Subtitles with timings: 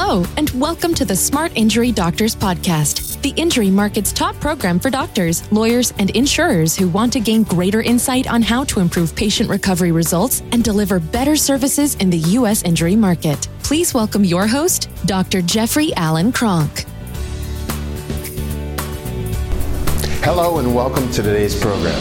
[0.00, 4.90] Hello, and welcome to the Smart Injury Doctors Podcast, the injury market's top program for
[4.90, 9.50] doctors, lawyers, and insurers who want to gain greater insight on how to improve patient
[9.50, 12.62] recovery results and deliver better services in the U.S.
[12.62, 13.48] injury market.
[13.64, 15.42] Please welcome your host, Dr.
[15.42, 16.84] Jeffrey Allen Kronk.
[20.22, 22.00] Hello, and welcome to today's program.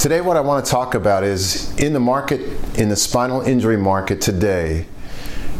[0.00, 2.40] Today, what I want to talk about is in the market,
[2.76, 4.86] in the spinal injury market today,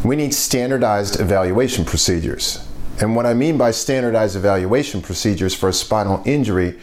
[0.07, 2.65] we need standardized evaluation procedures.
[2.99, 6.79] And what I mean by standardized evaluation procedures for a spinal injury,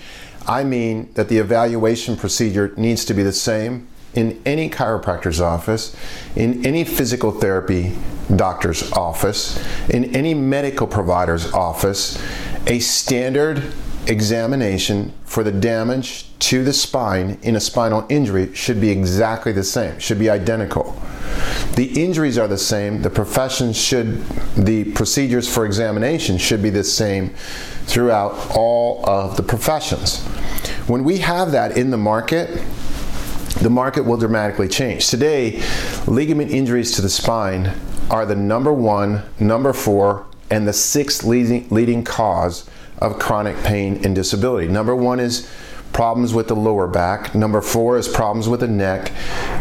[0.47, 5.97] I mean that the evaluation procedure needs to be the same in any chiropractor's office,
[6.37, 7.97] in any physical therapy
[8.37, 12.23] doctor's office, in any medical provider's office,
[12.67, 13.73] a standard
[14.07, 19.65] examination for the damage to the spine in a spinal injury should be exactly the
[19.65, 20.97] same, should be identical.
[21.75, 24.23] The injuries are the same, the professions should,
[24.55, 27.31] the procedures for examination should be the same
[27.87, 30.23] throughout all of the professions.
[30.87, 32.63] When we have that in the market,
[33.61, 35.09] the market will dramatically change.
[35.09, 35.63] Today,
[36.07, 37.73] ligament injuries to the spine
[38.11, 42.69] are the number one, number four, and the sixth leading, leading cause
[43.05, 44.67] of chronic pain and disability.
[44.67, 45.51] Number one is
[45.93, 47.35] problems with the lower back.
[47.35, 49.13] Number four is problems with the neck.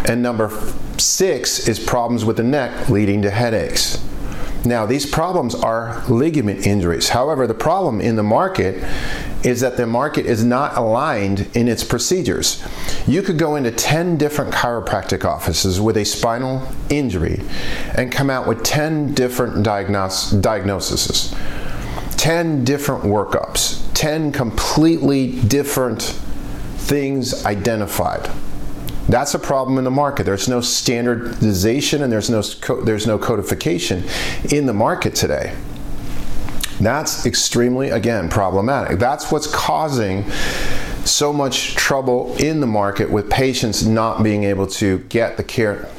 [0.08, 0.50] And number
[0.98, 4.04] six is problems with the neck leading to headaches.
[4.66, 7.10] Now, these problems are ligament injuries.
[7.10, 8.82] However, the problem in the market
[9.44, 12.66] is that the market is not aligned in its procedures.
[13.06, 17.42] You could go into 10 different chiropractic offices with a spinal injury
[17.94, 21.36] and come out with 10 different diagnos- diagnoses.
[22.24, 26.02] 10 different workups, 10 completely different
[26.78, 28.32] things identified.
[29.10, 30.24] That's a problem in the market.
[30.24, 32.42] There's no standardization and there's no
[32.84, 34.06] there's no codification
[34.54, 35.54] in the market today.
[36.80, 39.00] That's extremely again problematic.
[39.00, 40.24] That's what's causing
[41.04, 45.90] so much trouble in the market with patients not being able to get the care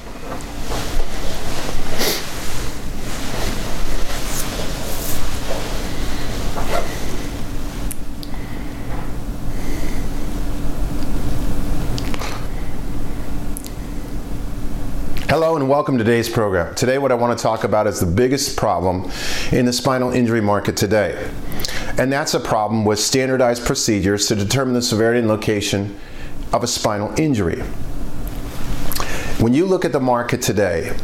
[15.34, 16.76] Hello and welcome to today's program.
[16.76, 19.10] Today, what I want to talk about is the biggest problem
[19.50, 21.28] in the spinal injury market today.
[21.98, 25.98] And that's a problem with standardized procedures to determine the severity and location
[26.52, 27.62] of a spinal injury.
[29.40, 30.96] When you look at the market today,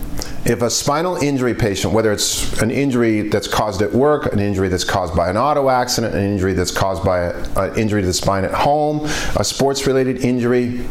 [0.45, 4.69] if a spinal injury patient, whether it's an injury that's caused at work, an injury
[4.69, 8.13] that's caused by an auto accident, an injury that's caused by an injury to the
[8.13, 10.87] spine at home, a sports related injury,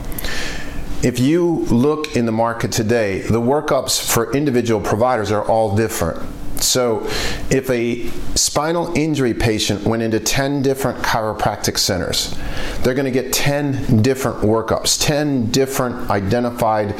[1.01, 6.21] if you look in the market today, the workups for individual providers are all different.
[6.61, 7.07] So,
[7.49, 12.37] if a spinal injury patient went into 10 different chiropractic centers,
[12.81, 16.95] they're going to get 10 different workups, 10 different identified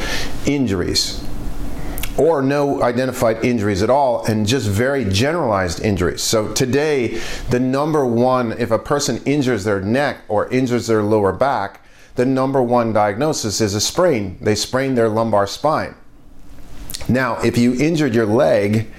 [0.46, 1.22] injuries,
[2.18, 6.22] or no identified injuries at all, and just very generalized injuries.
[6.22, 11.34] So, today, the number one, if a person injures their neck or injures their lower
[11.34, 11.82] back,
[12.20, 14.38] the number one diagnosis is a sprain.
[14.42, 15.96] They sprained their lumbar spine.
[17.08, 18.92] Now, if you injured your leg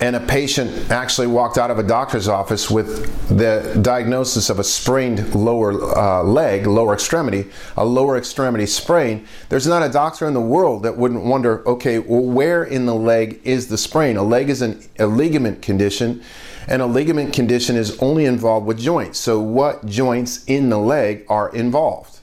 [0.00, 4.64] and a patient actually walked out of a doctor's office with the diagnosis of a
[4.64, 10.34] sprained lower uh, leg, lower extremity, a lower extremity sprain, there's not a doctor in
[10.34, 14.16] the world that wouldn't wonder, okay, well, where in the leg is the sprain?
[14.16, 16.20] A leg is an, a ligament condition,
[16.66, 19.20] and a ligament condition is only involved with joints.
[19.20, 22.19] So, what joints in the leg are involved?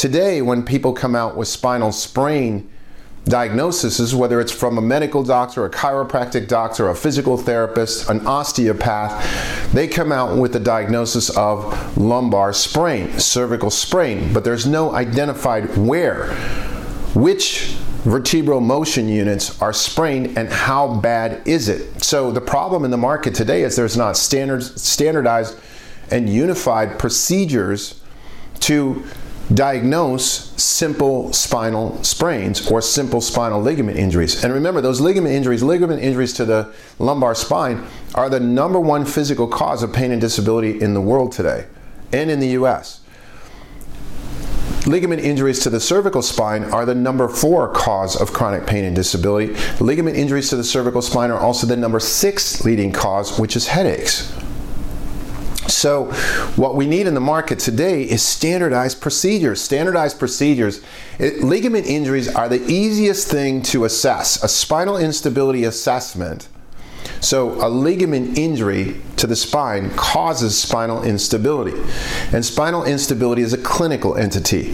[0.00, 2.70] Today, when people come out with spinal sprain
[3.26, 9.74] diagnoses, whether it's from a medical doctor, a chiropractic doctor, a physical therapist, an osteopath,
[9.74, 15.76] they come out with the diagnosis of lumbar sprain, cervical sprain, but there's no identified
[15.76, 16.32] where,
[17.12, 22.02] which vertebral motion units are sprained and how bad is it.
[22.02, 25.58] So the problem in the market today is there's not standard, standardized
[26.10, 28.00] and unified procedures
[28.60, 29.04] to
[29.54, 34.44] diagnose simple spinal sprains or simple spinal ligament injuries.
[34.44, 39.04] And remember, those ligament injuries, ligament injuries to the lumbar spine, are the number one
[39.04, 41.66] physical cause of pain and disability in the world today
[42.12, 43.00] and in the US.
[44.86, 48.96] Ligament injuries to the cervical spine are the number four cause of chronic pain and
[48.96, 49.54] disability.
[49.78, 53.66] Ligament injuries to the cervical spine are also the number six leading cause, which is
[53.66, 54.32] headaches.
[55.70, 56.06] So,
[56.56, 59.60] what we need in the market today is standardized procedures.
[59.60, 60.82] Standardized procedures.
[61.18, 64.42] It, ligament injuries are the easiest thing to assess.
[64.42, 66.48] A spinal instability assessment
[67.20, 71.78] So, a ligament injury to the spine causes spinal instability.
[72.32, 74.72] And spinal instability is a clinical entity.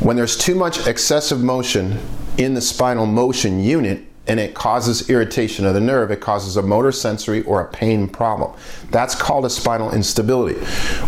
[0.00, 1.98] When there's too much excessive motion
[2.38, 6.62] in the spinal motion unit, and it causes irritation of the nerve, it causes a
[6.62, 8.56] motor sensory or a pain problem.
[8.92, 10.54] That's called a spinal instability.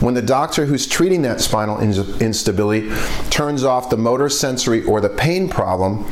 [0.01, 2.91] When the doctor who's treating that spinal instability
[3.31, 6.05] turns off the motor sensory or the pain problem,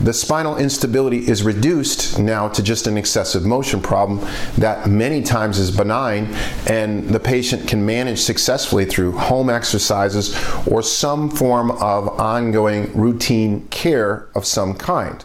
[0.00, 4.18] the spinal instability is reduced now to just an excessive motion problem
[4.58, 6.34] that many times is benign
[6.66, 10.36] and the patient can manage successfully through home exercises
[10.66, 15.24] or some form of ongoing routine care of some kind.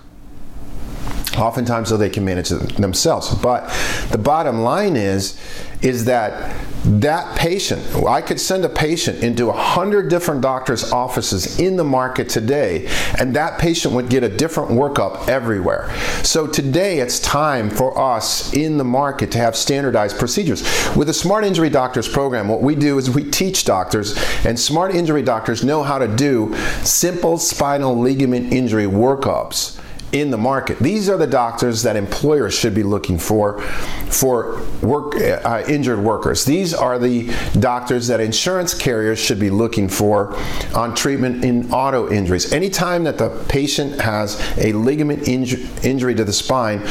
[1.37, 3.33] Oftentimes, though, they can manage it themselves.
[3.35, 3.67] But
[4.11, 5.39] the bottom line is,
[5.81, 6.55] is that
[6.85, 11.83] that patient, I could send a patient into a hundred different doctors' offices in the
[11.83, 12.87] market today,
[13.19, 15.93] and that patient would get a different workup everywhere.
[16.23, 20.61] So today, it's time for us in the market to have standardized procedures.
[20.95, 24.15] With the Smart Injury Doctors program, what we do is we teach doctors,
[24.45, 29.81] and Smart Injury Doctors know how to do simple spinal ligament injury workups
[30.15, 30.79] in the market.
[30.79, 33.61] These are the doctors that employers should be looking for
[34.09, 36.45] for work uh, injured workers.
[36.45, 40.33] These are the doctors that insurance carriers should be looking for
[40.73, 42.53] on treatment in auto injuries.
[42.53, 46.81] Anytime that the patient has a ligament inju- injury to the spine,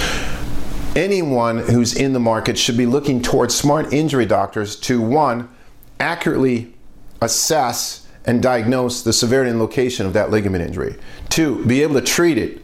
[0.94, 5.49] anyone who's in the market should be looking towards smart injury doctors to one
[5.99, 6.75] accurately
[7.23, 10.97] assess and diagnose the severity and location of that ligament injury.
[11.31, 12.61] Two, be able to treat it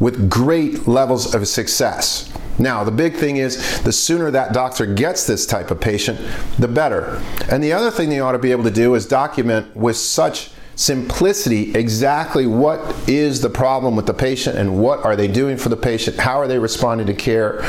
[0.00, 2.32] with great levels of success.
[2.58, 6.20] Now, the big thing is the sooner that doctor gets this type of patient,
[6.58, 7.22] the better.
[7.50, 10.50] And the other thing they ought to be able to do is document with such
[10.76, 15.68] simplicity exactly what is the problem with the patient and what are they doing for
[15.68, 17.62] the patient, how are they responding to care.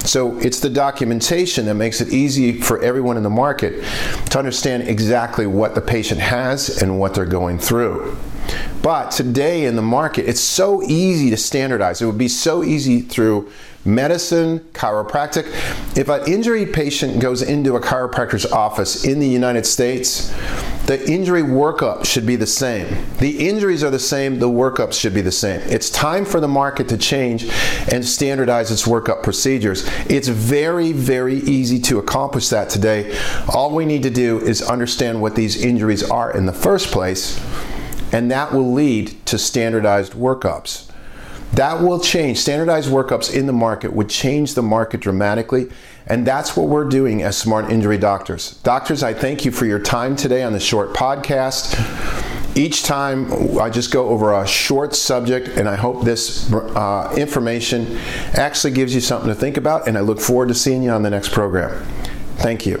[0.00, 3.84] So it's the documentation that makes it easy for everyone in the market
[4.30, 8.16] to understand exactly what the patient has and what they're going through.
[8.82, 12.00] But today in the market, it's so easy to standardize.
[12.00, 13.50] It would be so easy through
[13.84, 15.46] medicine, chiropractic.
[15.96, 20.32] If an injury patient goes into a chiropractor's office in the United States,
[20.86, 22.86] the injury workup should be the same.
[23.18, 25.60] The injuries are the same, the workups should be the same.
[25.62, 27.44] It's time for the market to change
[27.92, 29.86] and standardize its workup procedures.
[30.08, 33.18] It's very, very easy to accomplish that today.
[33.52, 37.38] All we need to do is understand what these injuries are in the first place
[38.12, 40.90] and that will lead to standardized workups.
[41.52, 42.38] That will change.
[42.38, 45.68] Standardized workups in the market would change the market dramatically,
[46.06, 48.52] and that's what we're doing as Smart Injury Doctors.
[48.62, 51.74] Doctors, I thank you for your time today on the short podcast.
[52.56, 57.96] Each time I just go over a short subject, and I hope this uh, information
[58.34, 61.02] actually gives you something to think about, and I look forward to seeing you on
[61.02, 61.82] the next program.
[62.36, 62.80] Thank you.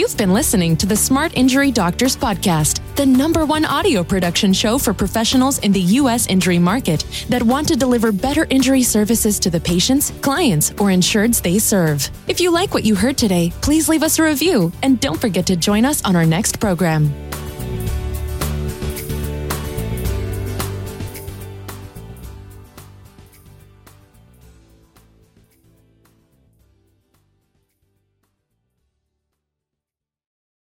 [0.00, 4.78] You've been listening to the Smart Injury Doctors Podcast, the number one audio production show
[4.78, 6.26] for professionals in the U.S.
[6.26, 11.42] injury market that want to deliver better injury services to the patients, clients, or insureds
[11.42, 12.08] they serve.
[12.28, 15.44] If you like what you heard today, please leave us a review and don't forget
[15.48, 17.29] to join us on our next program.